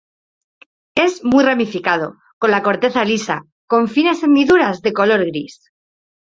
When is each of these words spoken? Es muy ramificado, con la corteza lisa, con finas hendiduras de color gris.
Es 0.95 1.23
muy 1.23 1.43
ramificado, 1.43 2.15
con 2.39 2.49
la 2.49 2.63
corteza 2.63 3.05
lisa, 3.05 3.43
con 3.67 3.87
finas 3.87 4.23
hendiduras 4.23 4.81
de 4.81 4.93
color 4.93 5.27
gris. 5.27 5.71